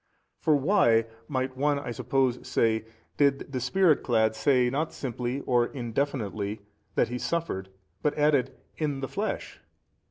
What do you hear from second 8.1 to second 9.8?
added, in the flesh?